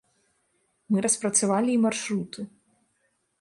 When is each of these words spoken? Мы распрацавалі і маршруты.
Мы 0.93 1.03
распрацавалі 1.07 1.69
і 1.75 1.81
маршруты. 1.85 2.39